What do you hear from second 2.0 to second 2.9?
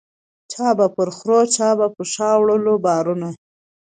شا وړله